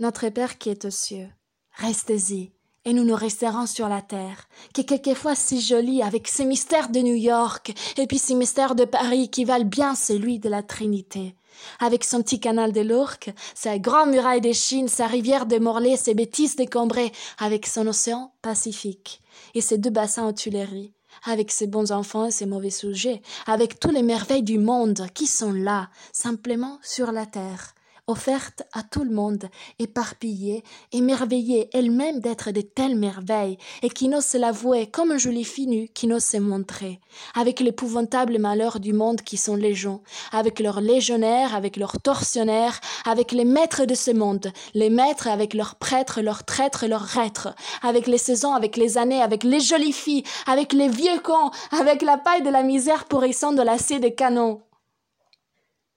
[0.00, 1.28] Notre Père qui est aux cieux,
[1.72, 2.52] restez-y,
[2.84, 6.90] et nous nous resterons sur la terre, qui est quelquefois si jolie avec ses mystères
[6.90, 10.62] de New York, et puis ces mystères de Paris qui valent bien celui de la
[10.62, 11.34] Trinité.
[11.80, 15.96] Avec son petit canal de l'Ourcq, sa grande muraille de Chine, sa rivière de Morlaix,
[15.96, 19.20] ses bêtises décombrées, avec son océan Pacifique,
[19.56, 20.92] et ses deux bassins aux Tuileries,
[21.24, 25.26] avec ses bons enfants et ses mauvais sujets, avec toutes les merveilles du monde qui
[25.26, 27.74] sont là, simplement sur la terre,
[28.08, 29.48] offerte à tout le monde,
[29.78, 35.44] éparpillée, émerveillée elle-même d'être de telles merveilles, et qui n'ose se l'avouer comme un joli
[35.44, 37.00] fille qui n'ose se montrer,
[37.34, 40.02] avec l'épouvantable malheur du monde qui sont légions,
[40.32, 45.54] avec leurs légionnaires, avec leurs tortionnaires, avec les maîtres de ce monde, les maîtres avec
[45.54, 49.92] leurs prêtres, leurs traîtres, leurs reîtres, avec les saisons, avec les années, avec les jolies
[49.92, 54.14] filles, avec les vieux cons, avec la paille de la misère pourrissant de l'acier des
[54.14, 54.60] canons.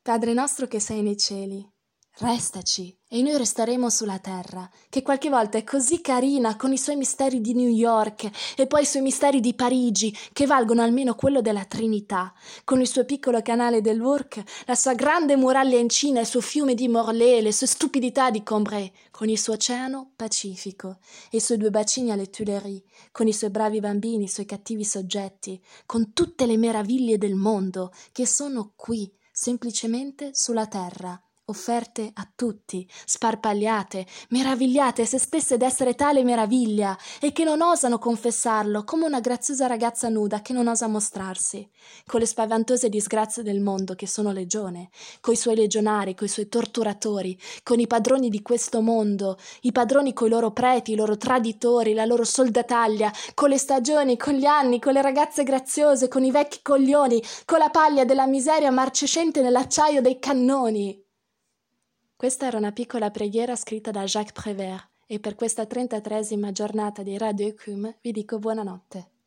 [0.04, 1.64] Padre nostro che sei nei cieli,
[2.18, 6.98] Restaci e noi resteremo sulla terra, che qualche volta è così carina con i suoi
[6.98, 11.42] misteri di New York e poi i suoi misteri di Parigi, che valgono almeno quello
[11.42, 12.32] della Trinità,
[12.64, 16.76] con il suo piccolo canale dell'Ourcq, la sua grande muraglia in Cina, il suo fiume
[16.76, 21.00] di Morlaix, le sue stupidità di Combray, con il suo oceano Pacifico
[21.32, 24.84] e i suoi due bacini alle Tuileries, con i suoi bravi bambini, i suoi cattivi
[24.84, 31.20] soggetti, con tutte le meraviglie del mondo che sono qui, semplicemente sulla terra
[31.52, 38.84] offerte a tutti, sparpagliate, meravigliate se stesse d'essere tale meraviglia, e che non osano confessarlo,
[38.84, 41.70] come una graziosa ragazza nuda che non osa mostrarsi,
[42.08, 47.40] con le spaventose disgrazie del mondo che sono legione, coi suoi legionari, coi suoi torturatori,
[47.64, 52.06] con i padroni di questo mondo, i padroni coi loro preti, i loro traditori, la
[52.06, 56.60] loro soldataglia, con le stagioni, con gli anni, con le ragazze graziose, con i vecchi
[56.62, 61.10] coglioni, con la paglia della miseria marcescente nell'acciaio dei cannoni.
[62.22, 67.18] Questa era una piccola preghiera scritta da Jacques Prévert e per questa trentatreesima giornata di
[67.18, 69.21] Radio Ecume vi dico buonanotte.